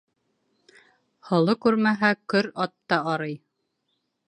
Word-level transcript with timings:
Һоло 1.27 1.55
күрмәһә, 1.67 2.11
көр 2.35 2.51
ат 2.67 2.75
та 2.95 3.01
арый. 3.15 3.39